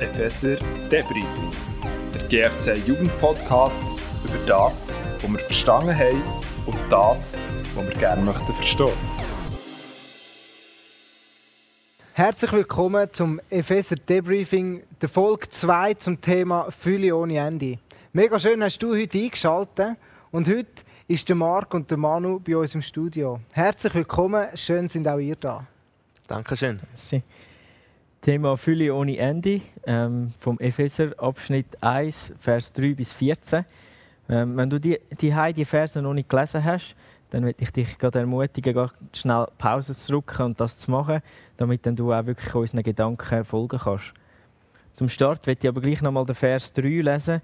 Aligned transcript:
Epheser 0.00 0.54
Debriefing, 0.92 1.50
der 2.14 2.28
GFC 2.28 2.86
Jugendpodcast 2.86 3.82
über 4.24 4.38
das, 4.46 4.92
was 5.20 5.28
wir 5.28 5.38
verstanden 5.40 5.92
haben 5.92 6.22
und 6.66 6.78
das, 6.88 7.36
was 7.74 7.88
wir 7.88 7.96
gerne 7.96 8.22
möchten 8.22 8.52
verstehen. 8.52 8.92
Herzlich 12.12 12.52
willkommen 12.52 13.08
zum 13.12 13.40
Epheser 13.50 13.96
Debriefing, 13.96 14.84
der 15.00 15.08
Folge 15.08 15.50
2 15.50 15.94
zum 15.94 16.20
Thema 16.20 16.70
Fülle 16.70 17.16
ohne 17.16 17.38
Ende. 17.38 17.80
Mega 18.12 18.38
schön 18.38 18.62
hast 18.62 18.80
du 18.80 18.94
heute 18.94 19.18
eingeschaltet 19.18 19.96
und 20.30 20.46
heute 20.46 20.84
ist 21.08 21.28
der 21.28 21.34
Marc 21.34 21.74
und 21.74 21.90
der 21.90 21.98
Manu 21.98 22.38
bei 22.38 22.56
uns 22.56 22.72
im 22.72 22.82
Studio. 22.82 23.40
Herzlich 23.50 23.94
willkommen, 23.94 24.46
schön 24.54 24.88
sind 24.88 25.08
auch 25.08 25.18
ihr 25.18 25.34
da. 25.34 25.66
Dankeschön. 26.28 26.78
Merci. 26.88 27.24
Thema 28.20 28.56
Fülle 28.56 28.92
ohne 28.94 29.16
Ende 29.16 29.60
ähm, 29.86 30.32
vom 30.38 30.58
Epheser 30.58 31.12
Abschnitt 31.18 31.66
1, 31.80 32.34
Vers 32.38 32.72
3 32.72 32.94
bis 32.94 33.12
14. 33.12 33.64
Ähm, 34.28 34.56
wenn 34.56 34.68
du 34.68 34.78
die, 34.80 34.98
die, 35.20 35.32
die 35.54 35.64
Verse 35.64 36.00
noch 36.02 36.14
nicht 36.14 36.28
gelesen 36.28 36.64
hast, 36.64 36.96
dann 37.30 37.44
möchte 37.44 37.62
ich 37.62 37.72
dich 37.72 37.98
gerade 37.98 38.20
ermutigen, 38.20 38.74
gerade 38.74 38.92
schnell 39.12 39.46
Pause 39.58 39.94
zu 39.94 40.12
drücken 40.12 40.42
und 40.42 40.60
das 40.60 40.78
zu 40.78 40.90
machen, 40.90 41.20
damit 41.56 41.86
dann 41.86 41.94
du 41.94 42.12
auch 42.12 42.26
wirklich 42.26 42.54
unseren 42.54 42.82
Gedanken 42.82 43.44
folgen 43.44 43.78
kannst. 43.78 44.12
Zum 44.94 45.08
Start 45.08 45.46
möchte 45.46 45.66
ich 45.66 45.68
aber 45.68 45.80
gleich 45.80 46.02
nochmal 46.02 46.26
den 46.26 46.34
Vers 46.34 46.72
3 46.72 46.88
lesen, 47.00 47.40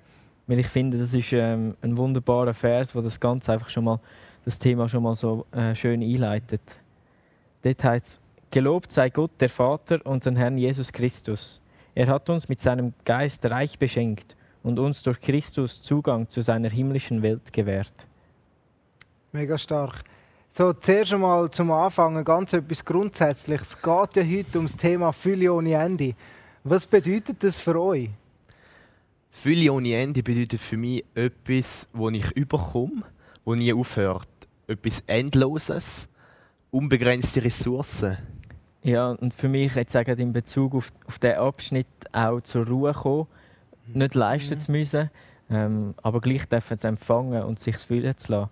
weil 0.46 0.58
ich 0.58 0.66
finde, 0.66 0.98
das 0.98 1.14
ist 1.14 1.32
ähm, 1.32 1.76
ein 1.82 1.96
wunderbarer 1.96 2.54
Vers, 2.54 2.94
wo 2.94 3.00
das 3.00 3.20
Ganze 3.20 3.52
einfach 3.52 3.68
schon 3.68 3.84
mal, 3.84 4.00
das 4.44 4.58
Thema 4.58 4.88
schon 4.88 5.02
mal 5.04 5.14
so 5.14 5.46
äh, 5.52 5.74
schön 5.74 6.02
einleitet. 6.02 6.62
Dort 7.62 7.84
heißt 7.84 8.06
es, 8.06 8.20
Gelobt 8.54 8.92
sei 8.92 9.10
Gott, 9.10 9.32
der 9.40 9.48
Vater, 9.48 9.98
unseren 10.04 10.36
Herrn 10.36 10.56
Jesus 10.56 10.92
Christus. 10.92 11.60
Er 11.92 12.06
hat 12.06 12.30
uns 12.30 12.48
mit 12.48 12.60
seinem 12.60 12.94
Geist 13.04 13.44
reich 13.46 13.80
beschenkt 13.80 14.36
und 14.62 14.78
uns 14.78 15.02
durch 15.02 15.20
Christus 15.20 15.82
Zugang 15.82 16.28
zu 16.28 16.40
seiner 16.40 16.70
himmlischen 16.70 17.20
Welt 17.20 17.52
gewährt. 17.52 18.06
Mega 19.32 19.58
stark. 19.58 20.04
So, 20.52 20.72
zuerst 20.72 21.14
einmal 21.14 21.50
zum 21.50 21.72
Anfang 21.72 22.22
ganz 22.22 22.52
etwas 22.52 22.84
Grundsätzliches. 22.84 23.70
Es 23.70 23.82
geht 23.82 24.14
ja 24.14 24.38
heute 24.38 24.58
um 24.60 24.66
das 24.66 24.76
Thema 24.76 25.10
Fülle 25.10 25.52
ohne 25.52 25.74
Ende. 25.74 26.14
Was 26.62 26.86
bedeutet 26.86 27.42
das 27.42 27.58
für 27.58 27.76
euch? 27.80 28.10
Fülle 29.32 29.72
ohne 29.72 29.96
Ende 29.96 30.22
bedeutet 30.22 30.60
für 30.60 30.76
mich 30.76 31.04
etwas, 31.16 31.88
wo 31.92 32.08
ich 32.08 32.30
überkomme, 32.36 33.02
wo 33.44 33.56
nie 33.56 33.72
aufhört. 33.72 34.28
Etwas 34.68 35.02
Endloses, 35.08 36.08
unbegrenzte 36.70 37.42
Ressourcen. 37.42 38.16
Ja, 38.84 39.12
und 39.12 39.32
für 39.32 39.48
mich 39.48 39.74
jetzt 39.76 39.92
sagen 39.92 40.18
in 40.18 40.34
Bezug 40.34 40.74
auf, 40.74 40.92
auf 41.06 41.18
diesen 41.18 41.36
Abschnitt 41.36 41.86
auch 42.12 42.42
zur 42.42 42.66
Ruhe 42.66 42.92
kommen, 42.92 43.26
nicht 43.86 44.14
leisten 44.14 44.58
zu 44.58 44.72
müssen, 44.72 45.10
ähm, 45.48 45.94
aber 46.02 46.20
gleich 46.20 46.44
dürfen 46.46 46.78
zu 46.78 46.88
empfangen 46.88 47.44
und 47.44 47.58
sich 47.58 47.78
fühlen 47.78 48.14
zu 48.18 48.32
lassen. 48.32 48.50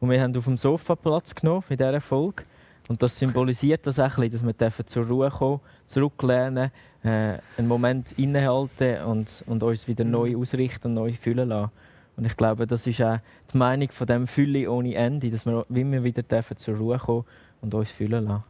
Und 0.00 0.10
wir 0.10 0.20
haben 0.20 0.36
auf 0.36 0.46
dem 0.46 0.56
Sofa 0.56 0.96
Platz 0.96 1.32
genommen 1.32 1.62
in 1.68 1.76
dieser 1.76 2.00
Folge. 2.00 2.42
Und 2.88 3.04
das 3.04 3.20
symbolisiert 3.20 3.86
das 3.86 4.00
auch 4.00 4.18
ein 4.18 4.28
bisschen, 4.28 4.52
dass 4.58 4.78
wir 4.78 4.86
zur 4.86 5.06
Ruhe 5.06 5.30
kommen, 5.30 5.60
zurücklehnen, 5.86 6.72
äh, 7.04 7.38
einen 7.56 7.68
Moment 7.68 8.18
innehalten 8.18 9.04
und, 9.04 9.44
und 9.46 9.62
uns 9.62 9.86
wieder 9.86 10.04
neu 10.04 10.36
ausrichten 10.36 10.88
und 10.88 10.94
neu 10.94 11.12
fühlen 11.12 11.50
lassen. 11.50 11.70
Und 12.16 12.24
ich 12.24 12.36
glaube, 12.36 12.66
das 12.66 12.84
ist 12.84 13.00
auch 13.00 13.18
die 13.52 13.56
Meinung 13.56 13.92
von 13.92 14.08
dem 14.08 14.26
Fülle 14.26 14.68
ohne 14.68 14.96
Ende, 14.96 15.30
dass 15.30 15.46
wir 15.46 15.64
immer 15.70 16.02
wieder 16.02 16.24
dürfen 16.24 16.56
zur 16.56 16.78
Ruhe 16.78 16.98
kommen 16.98 17.24
und 17.60 17.72
uns 17.74 17.92
fühlen 17.92 18.24
lassen. 18.24 18.42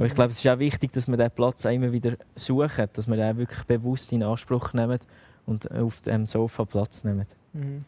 Aber 0.00 0.06
ich 0.06 0.14
glaube, 0.14 0.30
es 0.30 0.38
ist 0.38 0.48
auch 0.48 0.58
wichtig, 0.58 0.94
dass 0.94 1.06
wir 1.08 1.18
diesen 1.18 1.30
Platz 1.32 1.66
auch 1.66 1.70
immer 1.70 1.92
wieder 1.92 2.16
suchen, 2.34 2.88
dass 2.94 3.06
wir 3.06 3.16
den 3.16 3.36
wirklich 3.36 3.64
bewusst 3.64 4.10
in 4.12 4.22
Anspruch 4.22 4.72
nehmen 4.72 4.98
und 5.44 5.70
auf 5.70 6.00
dem 6.00 6.26
Sofa 6.26 6.64
Platz 6.64 7.04
nehmen. 7.04 7.26
Mhm. 7.52 7.84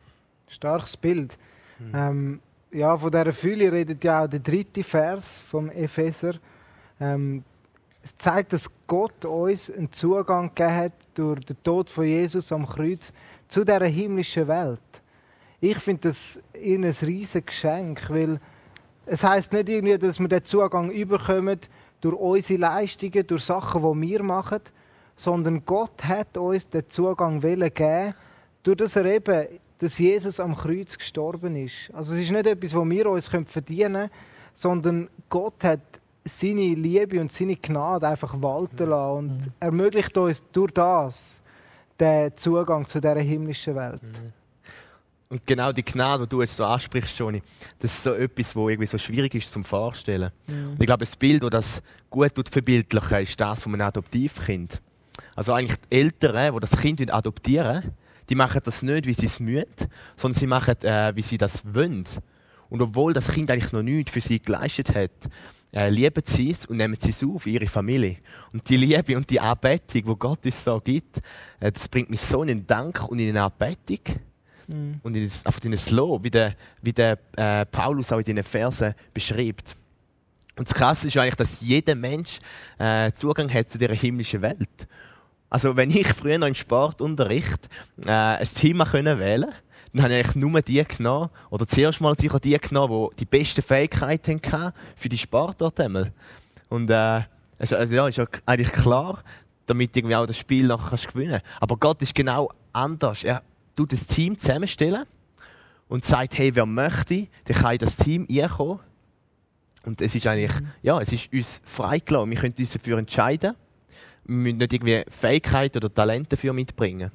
Starkes 0.47 0.95
Bild. 0.95 1.39
Mhm. 1.79 1.93
Ähm, 1.95 2.41
ja, 2.71 2.99
von 2.99 3.11
dieser 3.11 3.33
Fülle 3.33 3.73
redet 3.73 4.05
ja 4.05 4.25
auch 4.25 4.27
der 4.27 4.41
dritte 4.41 4.85
Vers 4.85 5.41
vom 5.49 5.71
Epheser. 5.71 6.35
Ähm, 7.01 7.45
es 8.03 8.15
zeigt, 8.19 8.53
dass 8.53 8.71
Gott 8.87 9.25
uns 9.25 9.71
einen 9.71 9.91
Zugang 9.91 10.55
gegeben 10.55 10.77
hat 10.77 10.93
durch 11.15 11.41
den 11.47 11.63
Tod 11.63 11.89
von 11.89 12.05
Jesus 12.05 12.53
am 12.53 12.67
Kreuz 12.67 13.11
zu 13.49 13.65
dieser 13.65 13.87
himmlischen 13.87 14.47
Welt. 14.49 14.83
Ich 15.61 15.79
finde 15.79 16.09
das 16.09 16.39
ein 16.55 16.85
riesiges 16.85 17.47
Geschenk, 17.47 18.11
weil 18.11 18.39
es 19.07 19.25
heißt 19.25 19.51
nicht 19.55 19.71
irgendwie, 19.71 19.97
dass 19.97 20.21
wir 20.21 20.29
den 20.29 20.45
Zugang 20.45 20.91
überkommen 20.91 21.59
durch 22.03 22.17
unsere 22.17 22.61
Leistungen, 22.61 23.27
durch 23.27 23.45
Sachen, 23.45 23.81
die 23.81 24.11
wir 24.11 24.23
machen, 24.23 24.61
sondern 25.17 25.65
Gott 25.65 26.05
hat 26.05 26.37
uns 26.37 26.69
den 26.69 26.89
Zugang 26.91 27.41
gegeben, 27.41 28.15
durch 28.63 28.77
das 28.77 28.97
er 28.97 29.07
eben, 29.07 29.47
dass 29.79 29.99
Jesus 29.99 30.39
am 30.39 30.55
Kreuz 30.55 30.99
gestorben 30.99 31.57
ist. 31.57 31.91
Also 31.95 32.15
es 32.15 32.21
ist 32.21 32.31
nicht 32.31 32.47
etwas, 32.47 32.75
was 32.75 32.91
wir 32.91 33.11
uns 33.11 33.29
verdienen 33.29 33.93
können, 33.93 34.11
sondern 34.55 35.09
Gott 35.29 35.65
hat 35.65 35.81
seine 36.25 36.75
Liebe 36.75 37.21
und 37.21 37.33
seine 37.33 37.57
Gnade 37.57 38.07
einfach 38.09 38.41
walten 38.41 38.89
lassen 38.89 39.17
und 39.17 39.39
mhm. 39.39 39.53
ermöglicht 39.59 40.17
uns 40.19 40.43
durch 40.53 40.73
das 40.73 41.41
den 41.99 42.37
Zugang 42.37 42.87
zu 42.87 43.01
dieser 43.01 43.21
himmlischen 43.21 43.75
Welt. 43.77 44.01
Und 45.33 45.47
genau 45.47 45.73
die 45.73 45.83
Gnade, 45.83 46.25
die 46.25 46.29
du 46.29 46.43
jetzt 46.43 46.57
so 46.57 46.65
ansprichst, 46.67 47.19
Johnny, 47.19 47.41
das 47.79 47.91
ist 47.91 48.03
so 48.03 48.13
etwas, 48.13 48.55
wo 48.55 48.69
irgendwie 48.69 48.87
so 48.87 48.99
schwierig 48.99 49.35
ist 49.35 49.51
zum 49.51 49.65
Vorstellen. 49.65 50.31
Und 50.47 50.79
ich 50.79 50.85
glaube, 50.85 51.07
das 51.07 51.17
Bild, 51.17 51.43
das 51.43 51.51
das 51.51 51.83
gut 52.11 52.51
verbildlichen 52.51 53.19
ist 53.21 53.41
das 53.41 53.63
von 53.63 53.73
einem 53.73 53.89
Adoptivkind. 53.89 54.83
Also 55.35 55.55
eigentlich 55.55 55.79
die 55.91 55.97
Eltern, 55.97 56.55
die 56.55 56.61
das 56.61 56.79
Kind 56.79 57.11
adoptieren, 57.11 57.93
die 58.29 58.35
machen 58.35 58.61
das 58.63 58.83
nicht, 58.83 59.07
wie 59.07 59.15
sie 59.15 59.25
es 59.25 59.41
mühen, 59.41 59.65
sondern 60.17 60.39
sie 60.39 60.47
machen, 60.47 60.75
äh, 60.83 61.17
wie 61.17 61.23
sie 61.23 61.39
das 61.39 61.63
wollen. 61.65 62.05
Und 62.69 62.83
obwohl 62.83 63.15
das 63.15 63.29
Kind 63.29 63.51
eigentlich 63.51 63.73
noch 63.73 63.83
nichts 63.83 64.13
für 64.13 64.21
sie 64.21 64.39
geleistet 64.39 64.95
hat, 64.95 65.13
äh, 65.73 65.89
lieben 65.89 66.25
sie 66.27 66.51
es 66.51 66.67
und 66.67 66.77
nehmen 66.77 66.99
sie 67.01 67.09
es 67.09 67.25
auf, 67.25 67.47
ihre 67.47 67.69
Familie. 67.69 68.19
Und 68.53 68.69
die 68.69 68.77
Liebe 68.77 69.17
und 69.17 69.31
die 69.31 69.41
Anbetung, 69.41 70.05
die 70.05 70.19
Gott 70.19 70.45
uns 70.45 70.63
so 70.63 70.79
gibt, 70.79 71.23
äh, 71.59 71.73
das 71.73 71.89
bringt 71.89 72.11
mich 72.11 72.21
so 72.21 72.43
in 72.43 72.49
den 72.49 72.67
Dank 72.67 73.09
und 73.09 73.19
in 73.19 73.31
eine 73.31 73.45
Anbetung 73.45 74.21
Mhm. 74.69 75.01
Und 75.03 75.17
in 75.17 75.31
einfach 75.45 75.63
in 75.65 75.73
das 75.73 75.91
Lob, 75.91 76.25
wie 76.25 76.31
der, 76.31 76.55
wie 76.81 76.93
der 76.93 77.19
äh, 77.37 77.67
Paulus 77.67 78.13
auch 78.13 78.19
in 78.19 78.25
diesen 78.25 78.43
Versen 78.43 78.95
beschreibt. 79.13 79.77
Und 80.57 80.69
das 80.69 80.75
Krasse 80.75 81.09
ist 81.09 81.17
eigentlich, 81.17 81.37
dass 81.37 81.61
jeder 81.61 81.95
Mensch 81.95 82.39
äh, 82.79 83.11
Zugang 83.13 83.53
hat 83.53 83.71
zu 83.71 83.79
dieser 83.79 83.95
himmlischen 83.95 84.43
Welt. 84.43 84.89
Also 85.49 85.77
wenn 85.77 85.91
ich 85.91 86.09
früher 86.09 86.39
noch 86.39 86.47
im 86.47 86.55
Sportunterricht 86.55 87.69
äh, 88.05 88.11
ein 88.11 88.49
Thema 88.55 88.87
können 88.87 89.19
wählen 89.19 89.53
dann 89.93 90.05
habe 90.05 90.15
ich 90.15 90.25
eigentlich 90.25 90.37
nur 90.37 90.63
die 90.63 90.83
genommen, 90.85 91.29
oder 91.51 91.67
zuerst 91.67 92.01
mal 92.01 92.19
sicher 92.19 92.41
die 92.41 92.57
genommen, 92.57 93.09
die 93.13 93.17
die 93.17 93.25
besten 93.27 93.63
Fähigkeiten 93.63 94.41
hatten 94.51 94.75
für 94.97 95.09
die 95.09 95.19
Sportart. 95.19 95.79
Und 96.71 96.91
äh, 96.91 97.23
also, 97.59 97.77
also 97.77 97.95
ja, 97.95 98.09
ist 98.09 98.17
ja 98.17 98.27
eigentlich 98.47 98.73
klar, 98.73 99.23
damit 99.67 99.97
irgendwie 99.97 100.17
auch 100.17 100.27
das 100.27 100.39
Spiel 100.39 100.67
nachher 100.67 100.99
gewinnen 101.07 101.43
kannst. 101.43 101.63
Aber 101.63 101.77
Gott 101.77 102.01
ist 102.01 102.15
genau 102.15 102.51
anders. 102.73 103.23
Er 103.23 103.43
tut 103.77 103.93
das 103.93 104.07
Team 104.07 104.39
zusammenstellen 104.39 105.07
und 105.89 106.05
sagt, 106.05 106.39
hey, 106.39 106.55
wer 106.55 106.67
möchte, 106.67 107.29
der 107.47 107.55
kann 107.55 107.73
in 107.73 107.79
das 107.79 107.97
Team 107.97 108.27
einkommen. 108.31 108.81
Und 109.85 110.01
es 110.01 110.15
ist 110.15 110.27
eigentlich, 110.27 110.55
mhm. 110.61 110.69
ja, 110.83 111.01
es 111.01 111.13
ist 111.13 111.33
uns 111.33 111.61
freigelassen. 111.65 112.31
Wir 112.31 112.39
können 112.39 112.55
uns 112.59 112.71
dafür 112.71 112.99
entscheiden. 112.99 113.55
Wir 114.25 114.37
müssen 114.37 114.59
nicht 114.59 114.73
irgendwie 114.73 115.05
Fähigkeiten 115.11 115.79
oder 115.79 115.93
Talente 115.93 116.37
dafür 116.37 116.53
mitbringen. 116.53 117.11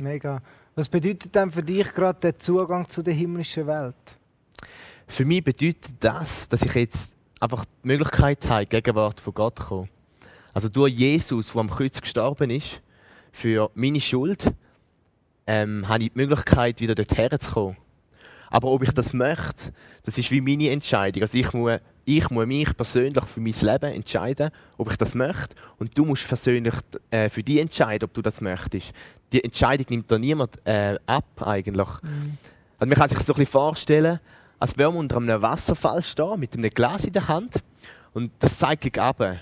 Mega. 0.00 0.40
Was 0.76 0.88
bedeutet 0.88 1.34
denn 1.34 1.50
für 1.50 1.62
dich 1.62 1.92
gerade 1.92 2.18
der 2.20 2.38
Zugang 2.38 2.88
zu 2.88 3.02
der 3.02 3.14
himmlischen 3.14 3.66
Welt? 3.66 3.94
Für 5.06 5.24
mich 5.24 5.44
bedeutet 5.44 5.92
das, 6.00 6.48
dass 6.48 6.62
ich 6.62 6.74
jetzt 6.74 7.12
einfach 7.40 7.64
die 7.64 7.88
Möglichkeit 7.88 8.48
habe, 8.48 8.66
Gegenwart 8.66 9.20
von 9.20 9.34
Gott 9.34 9.58
zu 9.58 9.64
kommen. 9.66 9.88
Also 10.52 10.68
durch 10.68 10.94
Jesus, 10.94 11.52
der 11.52 11.60
am 11.60 11.70
Kreuz 11.70 12.00
gestorben 12.00 12.50
ist, 12.50 12.80
für 13.32 13.70
meine 13.74 14.00
Schuld, 14.00 14.52
ähm, 15.46 15.88
habe 15.88 16.04
ich 16.04 16.12
die 16.12 16.18
Möglichkeit, 16.18 16.80
wieder 16.80 16.94
dorthin 16.94 17.38
zu 17.40 17.50
kommen. 17.50 17.76
Aber 18.50 18.68
ob 18.68 18.82
ich 18.82 18.92
das 18.92 19.12
möchte, 19.12 19.72
das 20.04 20.16
ist 20.16 20.30
wie 20.30 20.40
meine 20.40 20.70
Entscheidung. 20.70 21.22
Also 21.22 21.36
ich 21.36 21.52
muss, 21.52 21.80
ich 22.04 22.30
muss 22.30 22.46
mich 22.46 22.76
persönlich 22.76 23.24
für 23.24 23.40
mein 23.40 23.52
Leben 23.52 23.92
entscheiden, 23.92 24.50
ob 24.76 24.90
ich 24.90 24.96
das 24.96 25.14
möchte. 25.14 25.56
Und 25.78 25.96
du 25.98 26.04
musst 26.04 26.28
persönlich 26.28 26.74
äh, 27.10 27.28
für 27.28 27.42
dich 27.42 27.58
entscheiden, 27.58 28.04
ob 28.04 28.14
du 28.14 28.22
das 28.22 28.40
möchtest. 28.40 28.92
Die 29.32 29.42
Entscheidung 29.42 29.86
nimmt 29.88 30.10
da 30.10 30.18
niemand 30.18 30.64
äh, 30.64 30.96
ab, 31.06 31.24
eigentlich. 31.40 31.88
Mhm. 32.02 32.38
Also 32.78 32.88
man 32.88 32.98
kann 32.98 33.08
sich 33.08 33.18
so 33.20 33.32
ein 33.32 33.38
bisschen 33.38 33.52
vorstellen, 33.52 34.20
als 34.58 34.78
wäre 34.78 34.92
man 34.92 35.00
unter 35.00 35.16
einem 35.16 35.42
Wasserfall 35.42 36.02
stehen, 36.02 36.38
mit 36.38 36.54
einem 36.54 36.70
Glas 36.70 37.04
in 37.04 37.12
der 37.12 37.26
Hand. 37.26 37.62
Und 38.12 38.30
das 38.38 38.58
zeigt 38.58 38.84
runter. 38.96 39.38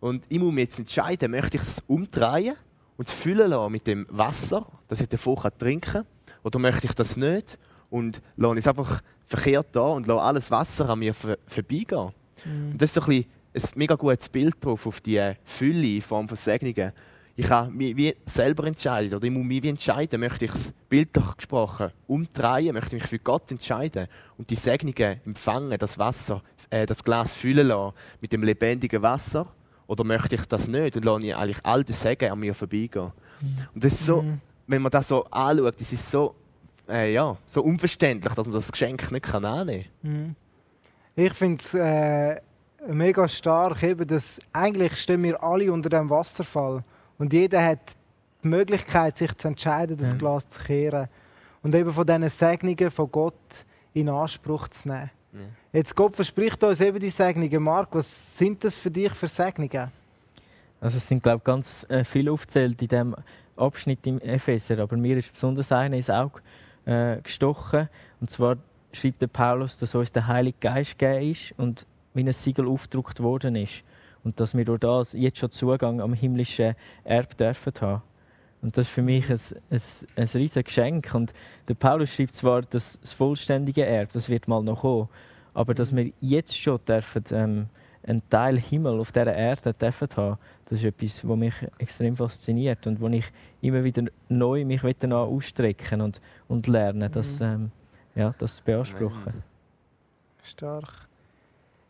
Und 0.00 0.24
ich 0.28 0.38
muss 0.38 0.52
mich 0.52 0.64
jetzt 0.68 0.78
entscheiden, 0.78 1.30
möchte 1.30 1.56
ich 1.56 1.62
es 1.62 1.82
umdrehen 1.86 2.56
und 2.96 3.10
füllen 3.10 3.50
lassen 3.50 3.72
mit 3.72 3.86
dem 3.86 4.06
Wasser, 4.10 4.66
dass 4.88 5.00
ich 5.00 5.08
davon 5.08 5.36
trinken 5.58 5.92
kann? 5.92 6.06
Oder 6.42 6.58
möchte 6.58 6.86
ich 6.86 6.94
das 6.94 7.16
nicht 7.16 7.58
und 7.90 8.20
lasse 8.36 8.58
es 8.58 8.66
einfach 8.66 9.02
verkehrt 9.24 9.68
da 9.72 9.88
und 9.88 10.06
lasse 10.06 10.22
alles 10.22 10.50
Wasser 10.50 10.88
an 10.88 10.98
mir 10.98 11.14
vorbeigehen? 11.14 12.12
Mhm. 12.44 12.72
Und 12.72 12.82
das 12.82 12.90
ist 12.90 12.94
so 12.94 13.10
ein, 13.10 13.24
ein 13.54 13.62
mega 13.74 13.94
gutes 13.94 14.28
Bild 14.28 14.54
drauf 14.60 14.86
auf 14.86 15.00
die 15.00 15.34
Fülle 15.44 15.96
in 15.96 16.02
Form 16.02 16.28
von 16.28 16.36
Segnungen. 16.36 16.92
ich 17.36 17.46
kann 17.46 17.74
mich 17.74 17.96
wie 17.96 18.14
selber 18.26 18.66
entscheiden 18.66 19.14
oder 19.14 19.24
ich 19.24 19.32
muss 19.32 19.44
mich 19.44 19.62
wie 19.62 19.68
entscheiden, 19.70 20.20
möchte 20.20 20.44
ich 20.44 20.54
es 20.54 20.72
bildlich 20.88 21.36
gesprochen 21.36 21.90
umdrehen, 22.06 22.74
möchte 22.74 22.96
ich 22.96 23.02
mich 23.02 23.10
für 23.10 23.18
Gott 23.18 23.50
entscheiden 23.50 24.06
und 24.38 24.50
die 24.50 24.56
Segnungen 24.56 25.20
empfangen, 25.24 25.76
das 25.78 25.98
Wasser, 25.98 26.42
äh, 26.70 26.86
das 26.86 27.02
Glas 27.02 27.34
füllen 27.34 27.68
lassen 27.68 27.94
mit 28.20 28.32
dem 28.32 28.42
lebendigen 28.42 29.02
Wasser 29.02 29.52
oder 29.86 30.04
möchte 30.04 30.34
ich 30.34 30.46
das 30.46 30.66
nicht 30.68 30.96
und 30.96 31.04
lasse 31.04 31.26
ich 31.26 31.36
eigentlich 31.36 31.60
all 31.64 31.84
die 31.84 31.92
Segen 31.92 32.30
an 32.32 32.38
mir 32.38 32.54
vorbeigehen. 32.54 33.12
Und 33.74 33.84
das 33.84 33.94
ist 33.94 34.06
so, 34.06 34.22
Mhm. 34.22 34.40
wenn 34.66 34.82
man 34.82 34.90
das 34.90 35.08
so 35.08 35.24
anschaut, 35.24 35.78
das 35.80 35.92
ist 35.92 36.10
so, 36.10 36.34
äh, 36.88 37.12
ja, 37.12 37.36
so 37.46 37.62
unverständlich, 37.62 38.32
dass 38.34 38.46
man 38.46 38.54
das 38.54 38.70
Geschenk 38.72 39.10
nicht 39.12 39.24
kann 39.24 39.44
annehmen 39.44 39.84
Mhm. 40.02 40.36
Ich 41.16 41.32
finde 41.34 41.60
es 41.62 41.74
äh, 41.74 42.40
mega 42.88 43.28
stark, 43.28 43.82
eben, 43.82 44.06
dass 44.06 44.40
eigentlich 44.52 44.96
stehen 44.96 45.22
wir 45.22 45.42
alle 45.42 45.72
unter 45.72 45.88
dem 45.88 46.10
Wasserfall 46.10 46.82
und 47.18 47.32
jeder 47.32 47.64
hat 47.64 47.94
die 48.42 48.48
Möglichkeit, 48.48 49.16
sich 49.16 49.32
zu 49.38 49.48
entscheiden, 49.48 49.96
das. 49.96 50.18
Glas 50.18 50.48
zu 50.50 50.60
kehren 50.62 51.08
und 51.62 51.74
eben 51.74 51.92
von 51.92 52.06
diesen 52.06 52.28
Segnungen 52.30 52.90
von 52.90 53.10
Gott 53.10 53.34
in 53.92 54.08
Anspruch 54.08 54.68
zu 54.68 54.88
nehmen. 54.88 55.10
Ja. 55.34 55.40
Jetzt 55.72 55.96
Gott 55.96 56.14
verspricht 56.14 56.62
uns 56.62 56.80
eben 56.80 57.00
die 57.00 57.10
Segnungen. 57.10 57.62
Marc, 57.62 57.94
was 57.94 58.38
sind 58.38 58.62
das 58.62 58.76
für 58.76 58.90
dich 58.90 59.12
für 59.12 59.26
Segnungen? 59.26 59.90
Also 60.80 60.98
es 60.98 61.08
sind 61.08 61.22
glaube 61.22 61.38
ich 61.38 61.44
ganz 61.44 61.84
äh, 61.88 62.04
viel 62.04 62.28
aufgezählt 62.28 62.80
in 62.80 62.88
diesem 62.88 63.16
Abschnitt 63.56 64.06
im 64.06 64.20
Epheser, 64.20 64.78
aber 64.78 64.96
mir 64.96 65.16
ist 65.16 65.32
besonders 65.32 65.72
eine 65.72 65.96
ins 65.96 66.10
Auge 66.10 66.40
äh, 66.84 67.20
gestochen. 67.20 67.88
Und 68.20 68.30
zwar 68.30 68.58
schreibt 68.92 69.22
der 69.22 69.26
Paulus, 69.26 69.78
dass 69.78 69.94
uns 69.94 70.12
der 70.12 70.26
Heilige 70.26 70.58
Geist 70.60 70.98
gegeben 70.98 71.30
ist 71.30 71.54
und 71.58 71.86
wie 72.14 72.22
ein 72.22 72.32
Siegel 72.32 72.68
aufgedruckt 72.68 73.20
worden 73.20 73.56
ist. 73.56 73.82
Und 74.22 74.40
dass 74.40 74.56
wir 74.56 74.64
durch 74.64 74.80
das 74.80 75.12
jetzt 75.12 75.38
schon 75.38 75.50
Zugang 75.50 76.00
am 76.00 76.14
himmlischen 76.14 76.76
Erb 77.02 77.36
dürfen 77.36 77.72
haben. 77.80 78.02
Und 78.64 78.78
das 78.78 78.86
ist 78.86 78.94
für 78.94 79.02
mich 79.02 79.28
ein, 79.28 79.38
ein, 79.70 79.80
ein 80.16 80.28
riesiges 80.32 80.64
Geschenk. 80.64 81.14
Und 81.14 81.34
der 81.68 81.74
Paulus 81.74 82.14
schreibt 82.14 82.32
zwar, 82.32 82.62
dass 82.62 82.98
das 82.98 83.12
vollständige 83.12 83.84
Erb, 83.84 84.12
das 84.12 84.30
wird 84.30 84.48
mal 84.48 84.62
noch 84.62 84.80
kommen, 84.80 85.10
aber 85.52 85.74
dass 85.74 85.94
wir 85.94 86.10
jetzt 86.22 86.58
schon 86.58 86.80
dürfen, 86.88 87.24
ähm, 87.32 87.66
einen 88.06 88.22
Teil 88.30 88.58
Himmel 88.58 88.98
auf 89.00 89.12
dieser 89.12 89.34
Erde 89.34 89.74
dürfen 89.74 90.08
haben, 90.16 90.38
das 90.64 90.78
ist 90.78 90.84
etwas, 90.86 91.28
was 91.28 91.36
mich 91.36 91.54
extrem 91.76 92.16
fasziniert 92.16 92.86
und 92.86 93.02
wo 93.02 93.08
ich 93.08 93.26
immer 93.60 93.84
wieder 93.84 94.04
neu 94.30 94.64
mich 94.64 94.82
ausstrecken 94.82 96.00
und, 96.00 96.22
und 96.48 96.66
lernen, 96.66 97.12
das, 97.12 97.42
ähm, 97.42 97.70
ja, 98.14 98.34
das 98.38 98.56
zu 98.56 98.64
beanspruchen. 98.64 99.42
Stark. 100.42 101.06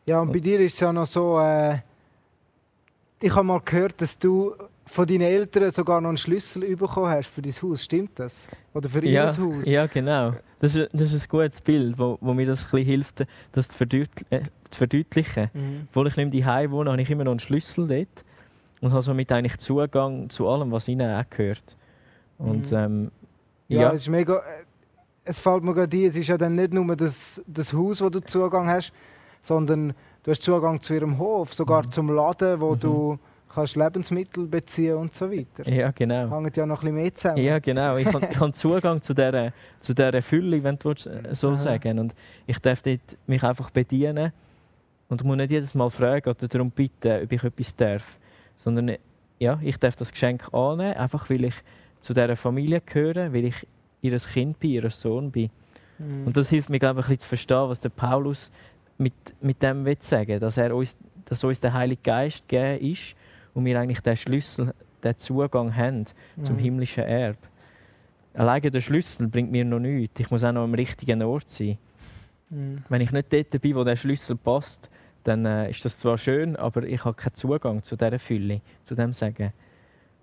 Ja, 0.06 0.20
und 0.20 0.32
bei 0.32 0.40
dir 0.40 0.58
ist 0.58 0.74
es 0.74 0.80
ja 0.80 0.92
noch 0.92 1.06
so, 1.06 1.38
äh, 1.38 1.78
ich 3.20 3.32
habe 3.32 3.44
mal 3.44 3.60
gehört, 3.60 4.00
dass 4.00 4.18
du 4.18 4.54
von 4.86 5.06
deinen 5.06 5.22
Eltern 5.22 5.70
sogar 5.70 6.00
noch 6.00 6.08
einen 6.10 6.18
Schlüssel 6.18 6.76
bekommen 6.76 7.08
hast 7.08 7.28
für 7.28 7.42
dein 7.42 7.52
Haus. 7.52 7.84
Stimmt 7.84 8.18
das? 8.18 8.46
Oder 8.74 8.88
für 8.88 9.00
ihr 9.04 9.10
Ja, 9.12 9.36
Haus? 9.36 9.64
ja, 9.64 9.86
genau. 9.86 10.32
Das 10.60 10.76
ist, 10.76 10.90
das 10.92 11.12
ist 11.12 11.24
ein 11.24 11.28
gutes 11.28 11.60
Bild, 11.60 11.98
wo, 11.98 12.18
wo 12.20 12.34
mir 12.34 12.46
das 12.46 12.64
ein 12.64 12.70
bisschen 12.70 12.86
hilft, 12.86 13.26
das 13.52 13.68
zu, 13.68 13.76
verdeutl 13.76 14.24
äh, 14.30 14.42
zu 14.70 14.78
verdeutlichen. 14.78 15.50
Mhm. 15.52 15.88
Obwohl 15.90 16.08
ich 16.08 16.16
nicht 16.16 16.32
mehr 16.32 16.42
daheim 16.42 16.70
wohne, 16.70 16.90
habe 16.90 17.02
ich 17.02 17.10
immer 17.10 17.24
noch 17.24 17.32
einen 17.32 17.40
Schlüssel 17.40 17.86
dort 17.88 18.24
und 18.80 18.92
habe 18.92 19.02
somit 19.02 19.30
eigentlich 19.32 19.56
Zugang 19.58 20.28
zu 20.30 20.48
allem, 20.48 20.70
was 20.72 20.88
ihnen 20.88 21.10
auch 21.14 21.24
gehört. 21.30 21.76
Und 22.38 22.70
Mhm. 22.70 22.76
ähm, 22.76 23.10
Ja, 23.68 23.80
ja, 23.82 23.92
es 23.92 24.02
ist 24.02 24.08
mega. 24.08 24.36
äh, 24.36 24.40
Es 25.26 25.38
fällt 25.38 25.62
mir 25.64 25.72
gerade 25.72 25.96
ein, 25.96 26.04
es 26.04 26.16
ist 26.16 26.28
ja 26.28 26.36
dann 26.36 26.54
nicht 26.54 26.74
nur 26.74 26.94
das, 26.96 27.42
das 27.46 27.72
Haus, 27.72 28.02
wo 28.02 28.10
du 28.10 28.20
Zugang 28.20 28.68
hast, 28.68 28.92
sondern 29.42 29.94
du 30.22 30.30
hast 30.30 30.42
Zugang 30.42 30.82
zu 30.82 30.92
ihrem 30.94 31.18
Hof, 31.18 31.54
sogar 31.54 31.90
zum 31.90 32.10
Laden, 32.14 32.60
wo 32.60 32.74
Mhm. 32.74 32.80
du 32.80 33.18
kannst 33.54 33.76
Lebensmittel 33.76 34.46
beziehen 34.46 34.96
und 34.96 35.14
so 35.14 35.30
weiter. 35.30 35.68
ja, 35.68 35.90
genau. 35.90 36.30
Hängt 36.30 36.56
ja 36.56 36.66
noch 36.66 36.82
ein 36.82 36.94
bisschen 36.94 36.94
mehr 36.94 37.14
zusammen. 37.14 37.38
Ja, 37.38 37.58
genau. 37.58 37.96
Ich 37.96 38.06
habe 38.06 38.26
ich 38.30 38.40
hab 38.40 38.54
Zugang 38.54 39.00
zu 39.00 39.14
dieser, 39.14 39.52
zu 39.80 39.94
dieser 39.94 40.22
Fülle, 40.22 40.62
wenn 40.62 40.78
du 40.78 40.90
äh, 40.90 41.34
so 41.34 41.48
Aha. 41.48 41.56
sagen 41.56 41.98
Und 41.98 42.14
ich 42.46 42.58
darf 42.58 42.82
dort 42.82 43.16
mich 43.26 43.42
einfach 43.42 43.70
bedienen. 43.70 44.32
Und 45.08 45.22
muss 45.22 45.36
nicht 45.36 45.50
jedes 45.50 45.74
Mal 45.74 45.90
fragen 45.90 46.30
oder 46.30 46.48
darum 46.48 46.70
bitten, 46.70 47.22
ob 47.22 47.30
ich 47.30 47.44
etwas 47.44 47.76
darf. 47.76 48.18
Sondern 48.56 48.96
ja, 49.38 49.58
ich 49.62 49.76
darf 49.78 49.96
das 49.96 50.10
Geschenk 50.10 50.52
annehmen, 50.52 50.94
einfach 50.94 51.28
weil 51.28 51.44
ich 51.44 51.54
zu 52.00 52.14
dieser 52.14 52.36
Familie 52.36 52.80
gehöre, 52.80 53.32
weil 53.32 53.44
ich 53.46 53.66
ihr 54.00 54.16
Kind 54.18 54.58
bin, 54.58 54.70
ihr 54.70 54.90
Sohn 54.90 55.30
bin. 55.30 55.50
Mhm. 55.98 56.26
Und 56.26 56.36
das 56.36 56.48
hilft 56.48 56.70
mir, 56.70 56.78
glaube 56.78 57.00
ich, 57.00 57.06
ein 57.06 57.08
bisschen 57.08 57.20
zu 57.20 57.28
verstehen, 57.28 57.68
was 57.68 57.80
der 57.80 57.88
Paulus 57.90 58.50
mit, 58.98 59.14
mit 59.40 59.62
dem 59.62 59.84
will 59.84 59.96
sagen 59.98 60.38
dass 60.40 60.56
er 60.56 60.74
uns, 60.74 60.96
dass 61.24 61.42
uns 61.42 61.60
der 61.60 61.72
Heilige 61.72 62.02
Geist 62.02 62.48
gegeben 62.48 62.92
ist 62.92 63.16
und 63.54 63.64
wir 63.64 63.78
eigentlich 63.78 64.00
den 64.00 64.16
Schlüssel, 64.16 64.74
den 65.02 65.16
Zugang 65.16 65.74
haben 65.74 66.04
zum 66.42 66.56
Mhm. 66.56 66.60
himmlischen 66.60 67.04
Erb. 67.04 67.38
Alleine 68.34 68.70
der 68.70 68.80
Schlüssel 68.80 69.28
bringt 69.28 69.52
mir 69.52 69.64
noch 69.64 69.78
nichts. 69.78 70.18
Ich 70.18 70.30
muss 70.30 70.42
auch 70.42 70.52
noch 70.52 70.64
am 70.64 70.74
richtigen 70.74 71.22
Ort 71.22 71.48
sein. 71.48 71.78
Mhm. 72.50 72.82
Wenn 72.88 73.00
ich 73.00 73.12
nicht 73.12 73.32
dort 73.32 73.60
bin, 73.60 73.76
wo 73.76 73.84
der 73.84 73.96
Schlüssel 73.96 74.36
passt, 74.36 74.90
dann 75.22 75.46
äh, 75.46 75.70
ist 75.70 75.84
das 75.84 75.98
zwar 75.98 76.18
schön, 76.18 76.56
aber 76.56 76.82
ich 76.82 77.04
habe 77.04 77.14
keinen 77.14 77.34
Zugang 77.34 77.82
zu 77.82 77.96
dieser 77.96 78.18
Fülle, 78.18 78.60
zu 78.82 78.94
dem 78.94 79.12
Sagen. 79.12 79.52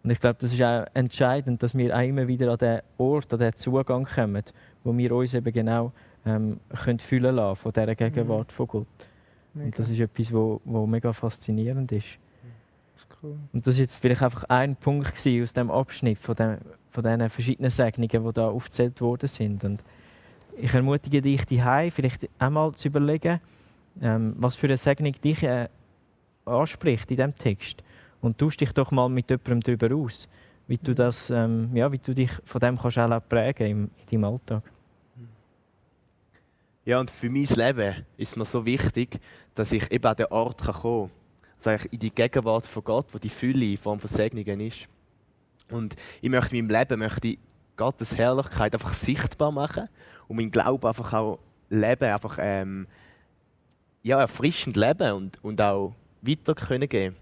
Und 0.04 0.10
ich 0.10 0.20
glaube, 0.20 0.38
das 0.40 0.52
ist 0.52 0.62
auch 0.62 0.86
entscheidend, 0.94 1.62
dass 1.64 1.76
wir 1.76 1.96
auch 1.96 2.02
immer 2.02 2.28
wieder 2.28 2.52
an 2.52 2.58
den 2.58 2.82
Ort, 2.98 3.32
an 3.34 3.40
den 3.40 3.56
Zugang 3.56 4.06
kommen, 4.06 4.44
wo 4.84 4.96
wir 4.98 5.12
uns 5.16 5.34
eben 5.34 5.52
genau 5.54 5.92
ähm, 6.26 6.60
können 6.84 7.00
füllen 7.00 7.36
lassen 7.36 7.56
von 7.56 7.72
dieser 7.72 7.96
Gegenwart 7.96 8.52
von 8.52 8.68
Gott. 8.68 8.88
Mega. 9.54 9.66
Und 9.66 9.80
das 9.80 9.90
ist 9.90 10.00
etwas, 10.00 10.34
wo, 10.34 10.60
wo 10.66 10.86
mega 10.88 11.14
faszinierend 11.14 11.92
ist. 11.92 12.18
Cool. 13.24 13.38
Und 13.54 13.68
das 13.68 13.76
war 13.76 13.82
jetzt 13.82 13.96
vielleicht 13.96 14.22
einfach 14.22 14.44
ein 14.46 14.76
Punkt 14.76 15.14
aus 15.14 15.54
dem 15.54 15.72
Abschnitt 15.72 16.20
von, 16.20 16.36
dem, 16.36 16.58
von 16.90 17.04
diesen 17.04 17.30
verschiedenen 17.30 17.72
Segnungen, 17.72 18.26
die 18.26 18.34
da 18.34 18.50
aufgezählt 18.50 19.02
worden 19.02 19.28
sind. 19.28 19.64
Und 19.64 19.84
ich 20.58 20.74
ermutige 20.74 21.22
dich, 21.22 21.46
die 21.46 21.62
vielleicht 21.92 22.30
einmal 22.40 22.74
zu 22.74 22.88
überlegen, 22.88 23.40
ähm, 24.02 24.36
was 24.38 24.56
für 24.56 24.68
eine 24.68 24.78
Segnung 24.78 25.14
dich 25.14 25.44
äh, 25.44 25.68
anspricht 26.46 27.10
in 27.12 27.18
diesem 27.18 27.36
Text. 27.36 27.84
Und 28.22 28.38
tausch 28.38 28.58
dich 28.58 28.72
doch 28.72 28.92
mal 28.92 29.10
mit 29.10 29.30
jemandem 29.30 29.62
darüber 29.62 29.96
aus, 29.96 30.30
wie 30.68 30.78
du, 30.78 30.94
das, 30.94 31.30
ähm, 31.30 31.76
ja, 31.76 31.92
wie 31.92 31.98
du 31.98 32.14
dich 32.14 32.32
von 32.46 32.60
dem 32.60 32.78
kannst 32.78 32.98
auch 32.98 33.22
prägen 33.28 33.68
im, 33.68 33.92
in 33.98 34.22
deinem 34.22 34.34
Alltag. 34.34 34.64
Ja, 36.86 37.00
und 37.00 37.12
für 37.12 37.30
mein 37.30 37.46
Leben 37.46 38.06
ist 38.18 38.38
mir 38.38 38.46
so 38.46 38.66
wichtig, 38.66 39.20
dass 39.54 39.72
ich 39.72 39.92
eben 39.92 40.06
an 40.06 40.16
den 40.16 40.28
Ort 40.28 40.62
kann 40.62 40.74
kommen 40.74 41.10
kann. 41.10 41.21
Also 41.68 41.88
in 41.92 42.00
die 42.00 42.12
Gegenwart 42.12 42.68
von 42.68 42.84
Gott, 42.84 43.08
wo 43.12 43.18
die 43.18 43.30
Fülle 43.30 43.66
in 43.66 43.78
Form 43.78 44.00
von 44.00 44.10
Segnungen 44.10 44.60
ist. 44.60 44.88
Und 45.70 45.96
ich 46.22 46.30
möchte 46.30 46.56
in 46.56 46.68
meinem 46.68 46.80
Leben 46.80 47.00
möchte 47.00 47.30
ich 47.30 47.40
Gottes 47.78 48.16
Herrlichkeit 48.16 48.74
einfach 48.74 48.94
sichtbar 48.94 49.52
machen 49.52 49.88
und 50.28 50.36
meinen 50.36 50.52
Glauben 50.52 50.88
einfach 50.88 51.14
auch 51.14 51.40
leben, 51.70 52.04
einfach 52.04 52.38
ähm, 52.40 52.88
ja, 54.04 54.20
erfrischend 54.20 54.76
leben 54.76 55.14
und, 55.14 55.44
und 55.44 55.62
auch 55.62 55.94
weiter 56.22 56.54
können 56.54 56.88
geben. 56.88 57.16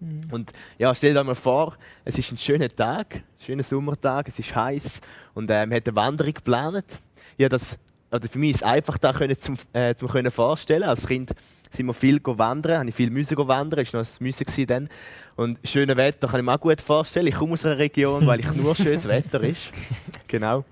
Mhm. 0.00 0.28
Und 0.30 0.52
ja, 0.78 0.94
stell 0.94 1.14
dir 1.14 1.24
mal 1.24 1.34
vor, 1.34 1.76
es 2.04 2.18
ist 2.18 2.32
ein 2.32 2.38
schöner 2.38 2.68
Tag, 2.68 3.16
ein 3.16 3.22
schöner 3.38 3.62
Sommertag, 3.62 4.28
es 4.28 4.38
ist 4.38 4.54
heiß 4.54 5.00
und 5.34 5.50
äh, 5.50 5.66
man 5.66 5.76
hat 5.76 5.86
eine 5.86 5.96
Wanderung 5.96 6.34
geplant. 6.34 6.98
Ja, 7.38 7.48
das, 7.48 7.78
oder 8.10 8.28
für 8.28 8.38
mich 8.38 8.50
ist 8.50 8.56
es 8.56 8.62
einfach, 8.62 8.98
da 8.98 9.12
können 9.12 9.40
zum, 9.40 9.56
äh, 9.72 9.94
zum 9.94 10.08
können 10.08 10.30
vorstellen. 10.30 10.82
Als 10.82 11.06
Kind 11.06 11.32
sind 11.72 11.86
wir 11.86 11.94
viel 11.94 12.20
wandern, 12.22 12.78
habe 12.80 12.88
ich 12.88 12.94
viel 12.94 13.10
müssen 13.10 13.36
wandern, 13.36 13.80
ist 13.80 13.92
noch 13.92 14.00
das 14.00 14.20
Müsse 14.20 14.44
gewesen 14.44 14.66
dann. 14.66 14.88
Und 15.36 15.58
schönes 15.64 15.96
Wetter 15.96 16.28
kann 16.28 16.40
ich 16.40 16.46
mir 16.46 16.54
auch 16.54 16.60
gut 16.60 16.80
vorstellen. 16.80 17.26
Ich 17.26 17.34
komme 17.34 17.54
aus 17.54 17.64
einer 17.64 17.78
Region, 17.78 18.26
weil 18.26 18.40
ich 18.40 18.52
nur 18.52 18.74
schönes 18.76 19.06
Wetter 19.06 19.40
ist. 19.42 19.72
Genau. 20.28 20.64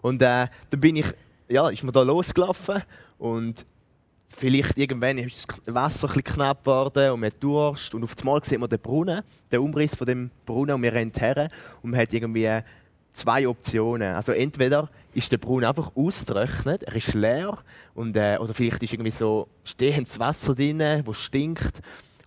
Und 0.00 0.22
äh, 0.22 0.46
dann 0.70 0.80
bin 0.80 0.96
ich, 0.96 1.06
ja, 1.48 1.68
ist 1.68 1.82
mir 1.82 1.92
da 1.92 2.00
losgelaufen 2.00 2.82
und 3.18 3.66
vielleicht 4.36 4.78
irgendwann 4.78 5.18
ist 5.18 5.46
das 5.64 5.74
Wasser 5.74 6.08
ein 6.14 6.24
knapp 6.24 6.64
geworden 6.64 7.10
und 7.10 7.20
man 7.20 7.30
hat 7.30 7.42
Durst 7.42 7.94
und 7.94 8.04
auf 8.04 8.14
einmal 8.18 8.42
sieht 8.44 8.58
man 8.58 8.70
den 8.70 8.78
Brunnen, 8.78 9.22
den 9.50 9.60
Umriss 9.60 9.94
von 9.94 10.06
dem 10.06 10.30
Brunnen 10.46 10.74
und 10.74 10.82
wir 10.82 10.92
rennen 10.92 11.12
her 11.14 11.50
und 11.82 11.90
man 11.90 12.00
hat 12.00 12.12
irgendwie 12.12 12.62
zwei 13.16 13.48
Optionen. 13.48 14.14
Also 14.14 14.32
entweder 14.32 14.88
ist 15.14 15.32
der 15.32 15.38
Brunnen 15.38 15.64
einfach 15.64 15.92
ausgetrocknet, 15.96 16.82
er 16.82 16.94
ist 16.94 17.14
leer 17.14 17.58
und, 17.94 18.16
äh, 18.16 18.38
oder 18.38 18.54
vielleicht 18.54 18.82
ist 18.82 18.92
irgendwie 18.92 19.10
so 19.10 19.48
stehendes 19.64 20.18
Wasser 20.18 20.54
drin, 20.54 20.82
wo 21.04 21.12
stinkt. 21.12 21.80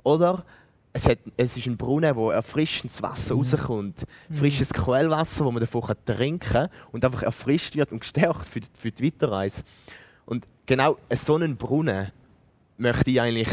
Oder 0.03 0.43
es, 0.91 1.08
hat, 1.08 1.19
es 1.38 1.55
ist 1.55 1.67
ein 1.67 1.77
Brunnen, 1.77 2.15
wo 2.15 2.31
erfrischendes 2.31 3.01
Wasser 3.03 3.36
rauskommt. 3.36 4.05
Frisches 4.31 4.74
Quellwasser, 4.74 5.46
wo 5.46 5.51
man 5.51 5.62
davon 5.62 5.84
kann 5.84 5.98
trinken 6.05 6.39
kann 6.39 6.69
und 6.91 7.05
einfach 7.05 7.22
erfrischt 7.22 7.75
wird 7.75 7.91
und 7.91 8.00
gestärkt 8.00 8.48
für 8.48 8.60
die, 8.60 8.67
für 8.74 8.91
die 8.91 9.05
Weiterreise. 9.05 9.62
Und 10.25 10.48
genau 10.65 10.98
so 11.13 11.36
einen 11.36 11.58
Brunnen 11.58 12.12
möchte 12.77 13.12
ich 13.12 13.22
eigentlich 13.22 13.50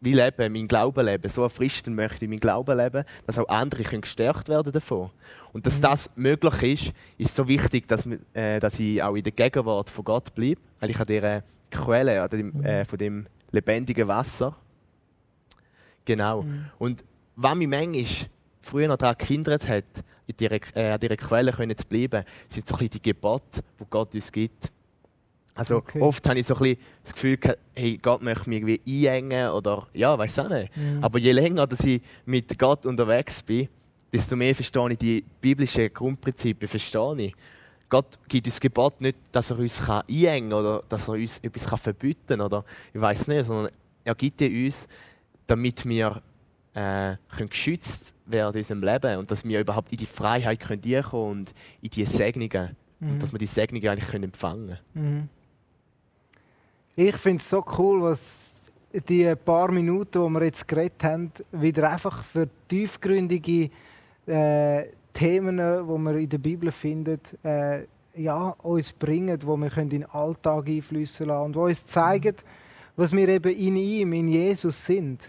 wie 0.00 0.12
leben, 0.12 0.52
mein 0.52 0.68
Glauben 0.68 1.04
leben. 1.04 1.28
So 1.28 1.42
erfrischend 1.42 1.96
möchte 1.96 2.24
ich 2.24 2.30
mein 2.30 2.40
Glauben 2.40 2.76
leben, 2.76 3.04
dass 3.26 3.38
auch 3.38 3.48
andere 3.48 3.82
können 3.82 4.02
gestärkt 4.02 4.48
werden 4.48 4.72
davon. 4.72 5.10
Und 5.52 5.66
dass 5.66 5.80
das 5.80 6.10
möglich 6.14 6.62
ist, 6.84 6.94
ist 7.18 7.36
so 7.36 7.48
wichtig, 7.48 7.88
dass, 7.88 8.06
äh, 8.34 8.60
dass 8.60 8.78
ich 8.78 9.02
auch 9.02 9.14
in 9.14 9.22
der 9.22 9.32
Gegenwart 9.32 9.90
von 9.90 10.04
Gott 10.04 10.34
bleibe. 10.34 10.60
Eigentlich 10.80 11.00
an 11.00 11.06
dieser 11.06 11.42
Quelle, 11.70 12.22
an 12.22 12.30
dem, 12.30 12.64
äh, 12.64 12.84
von 12.84 12.98
dem 12.98 13.26
lebendigen 13.50 14.06
Wasser. 14.06 14.54
Genau. 16.04 16.44
Und 16.78 17.04
was 17.36 17.56
mich 17.56 17.68
manchmal 17.68 18.06
früher 18.62 18.88
noch 18.88 18.96
daran 18.96 19.16
gehindert 19.18 19.66
hat, 19.66 19.84
in 20.26 20.36
dieser, 20.36 20.76
äh, 20.76 20.92
an 20.92 21.00
dieser 21.00 21.16
Quelle 21.16 21.52
können 21.52 21.76
zu 21.76 21.86
bleiben, 21.86 22.24
sind 22.48 22.66
so 22.66 22.74
ein 22.74 22.78
bisschen 22.78 22.90
die 22.90 23.02
Gebote, 23.02 23.62
die 23.80 23.84
Gott 23.88 24.14
uns 24.14 24.30
gibt. 24.30 24.70
Also 25.58 25.76
Okay. 25.76 26.00
oft 26.00 26.26
habe 26.28 26.38
ich 26.38 26.46
so 26.46 26.54
ein 26.54 26.60
bisschen 26.60 26.78
das 27.04 27.12
Gefühl 27.14 27.36
gehabt, 27.36 27.58
hey, 27.74 27.98
Gott 28.00 28.22
möchte 28.22 28.48
mich 28.48 28.60
irgendwie 28.62 29.08
einengen 29.08 29.50
oder 29.50 29.86
ja, 29.92 30.16
weiß 30.16 30.38
auch 30.38 30.48
nicht. 30.48 30.76
Mhm. 30.76 31.02
Aber 31.02 31.18
je 31.18 31.32
länger 31.32 31.66
dass 31.66 31.80
ich 31.80 32.00
mit 32.26 32.58
Gott 32.58 32.86
unterwegs 32.86 33.42
bin, 33.42 33.68
desto 34.12 34.36
mehr 34.36 34.54
verstehe 34.54 34.92
ich 34.92 34.98
die 34.98 35.24
biblischen 35.40 35.92
Grundprinzipien. 35.92 36.68
Verstehe 36.68 37.14
ich. 37.22 37.34
Gott 37.88 38.18
gibt 38.28 38.46
uns 38.46 38.60
Gebot 38.60 39.00
nicht, 39.00 39.16
dass 39.32 39.50
er 39.50 39.58
uns 39.58 39.84
kann 39.84 40.02
einengen 40.08 40.50
kann 40.50 40.58
oder 40.60 40.82
dass 40.88 41.08
er 41.08 41.14
uns 41.14 41.38
etwas 41.40 41.66
kann 41.66 41.78
verbieten 41.78 42.20
kann 42.28 42.40
oder 42.40 42.64
ich 42.94 43.00
weiß 43.00 43.26
nicht, 43.28 43.46
sondern 43.46 43.72
er 44.04 44.14
gibt 44.14 44.40
uns, 44.42 44.86
damit 45.46 45.84
wir 45.88 46.22
äh, 46.74 47.16
können 47.34 47.48
geschützt 47.50 48.12
werden 48.26 48.54
in 48.56 48.60
unserem 48.60 48.82
Leben 48.82 49.18
und 49.18 49.30
dass 49.30 49.44
wir 49.44 49.58
überhaupt 49.60 49.90
in 49.90 49.98
die 49.98 50.06
Freiheit 50.06 50.60
können 50.60 51.04
und 51.12 51.52
in 51.82 51.90
die 51.90 52.04
Segnungen 52.04 52.76
Mhm. 53.00 53.10
und 53.12 53.22
dass 53.22 53.30
wir 53.32 53.38
die 53.38 53.46
Segnungen 53.46 53.88
eigentlich 53.88 54.08
können 54.10 54.24
empfangen. 54.24 54.76
Mhm. 54.94 55.28
Ich 57.00 57.16
finde 57.16 57.40
es 57.40 57.48
so 57.48 57.64
cool, 57.78 58.02
was 58.02 58.18
die 59.08 59.32
paar 59.36 59.70
Minuten, 59.70 60.20
die 60.20 60.30
wir 60.30 60.46
jetzt 60.46 60.66
geredet 60.66 61.04
haben, 61.04 61.30
wieder 61.52 61.92
einfach 61.92 62.24
für 62.24 62.48
tiefgründige 62.66 63.70
äh, 64.26 64.86
Themen, 65.14 65.58
die 65.58 65.96
man 65.96 66.18
in 66.18 66.28
der 66.28 66.38
Bibel 66.38 66.72
findet, 66.72 67.20
äh, 67.44 67.84
ja, 68.16 68.48
uns 68.64 68.90
bringen, 68.90 69.38
wo 69.44 69.56
wir 69.56 69.70
können 69.70 69.92
in 69.92 70.00
den 70.00 70.10
Alltag 70.10 70.66
einflüssen 70.66 71.28
lassen 71.28 71.44
und 71.44 71.54
wo 71.54 71.66
uns 71.66 71.86
zeigen, 71.86 72.34
was 72.96 73.12
wir 73.12 73.28
eben 73.28 73.54
in 73.54 73.76
ihm, 73.76 74.12
in 74.12 74.26
Jesus 74.26 74.84
sind. 74.84 75.20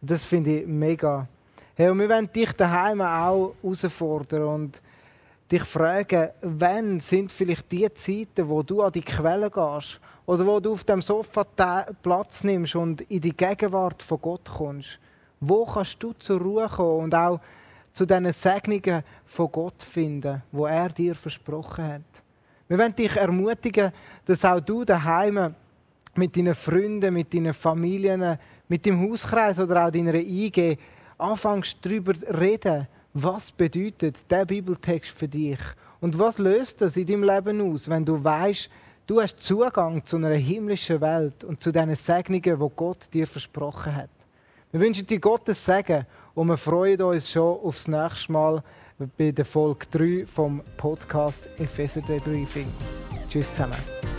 Das 0.00 0.24
finde 0.24 0.60
ich 0.60 0.66
mega. 0.66 1.28
Hey, 1.74 1.90
und 1.90 1.98
wir 1.98 2.08
wollen 2.08 2.32
dich 2.32 2.52
daheim 2.52 3.02
auch 3.02 3.52
herausfordern 3.62 4.44
und 4.44 4.80
dich 5.52 5.64
fragen, 5.64 6.30
wann 6.40 6.98
sind 7.00 7.30
vielleicht 7.30 7.70
die 7.70 7.92
Zeiten, 7.92 8.48
wo 8.48 8.62
du 8.62 8.80
an 8.80 8.92
die 8.92 9.02
Quelle 9.02 9.50
gehst 9.50 10.00
oder 10.26 10.46
wo 10.46 10.60
du 10.60 10.72
auf 10.72 10.84
dem 10.84 11.02
Sofa 11.02 11.44
Platz 12.02 12.44
nimmst 12.44 12.76
und 12.76 13.00
in 13.02 13.20
die 13.20 13.36
Gegenwart 13.36 14.02
von 14.02 14.20
Gott 14.20 14.48
kommst. 14.56 14.98
Wo 15.40 15.64
kannst 15.64 16.02
du 16.02 16.12
zur 16.12 16.40
Ruhe 16.40 16.68
kommen 16.68 17.04
und 17.04 17.14
auch 17.14 17.40
zu 17.92 18.06
diesen 18.06 18.32
Segnungen 18.32 19.02
von 19.26 19.50
Gott 19.50 19.82
finden, 19.82 20.42
wo 20.52 20.66
er 20.66 20.88
dir 20.88 21.14
versprochen 21.14 21.84
hat. 21.84 22.22
Wir 22.68 22.78
wollen 22.78 22.94
dich 22.94 23.16
ermutigen, 23.16 23.92
dass 24.24 24.44
auch 24.44 24.60
du 24.60 24.84
daheim 24.84 25.54
mit 26.14 26.36
deinen 26.36 26.54
Freunden, 26.54 27.14
mit 27.14 27.32
deinen 27.34 27.54
Familien, 27.54 28.38
mit 28.68 28.86
dem 28.86 29.00
Hauskreis 29.00 29.58
oder 29.58 29.86
auch 29.86 29.90
deiner 29.90 30.14
IG 30.14 30.78
anfängst 31.18 31.78
darüber 31.82 32.14
zu 32.14 32.26
reden, 32.26 32.86
was 33.12 33.50
bedeutet 33.50 34.18
der 34.30 34.44
Bibeltext 34.44 35.10
für 35.10 35.26
dich 35.26 35.58
und 36.00 36.18
was 36.18 36.38
löst 36.38 36.80
das 36.80 36.96
in 36.96 37.06
deinem 37.06 37.24
Leben 37.24 37.60
aus, 37.60 37.88
wenn 37.88 38.04
du 38.04 38.22
weißt, 38.22 38.70
du 39.10 39.20
hast 39.20 39.42
Zugang 39.42 40.06
zu 40.06 40.18
einer 40.18 40.36
himmlischen 40.36 41.00
Welt 41.00 41.42
und 41.42 41.60
zu 41.60 41.72
diesen 41.72 41.96
Segnungen, 41.96 42.60
wo 42.60 42.68
Gott 42.68 43.12
dir 43.12 43.26
versprochen 43.26 43.96
hat. 43.96 44.10
Wir 44.70 44.80
wünschen 44.80 45.04
dir 45.04 45.18
Gottes 45.18 45.64
Segen 45.64 46.06
und 46.34 46.46
wir 46.46 46.56
freuen 46.56 47.02
uns 47.02 47.28
schon 47.28 47.58
aufs 47.58 47.88
nächste 47.88 48.30
Mal 48.30 48.62
bei 49.18 49.32
der 49.32 49.44
Folge 49.44 49.86
3 49.90 50.26
vom 50.26 50.62
Podcast 50.76 51.40
Epheser 51.58 52.02
Debriefing. 52.02 52.70
Tschüss 53.28 53.50
zusammen. 53.50 54.09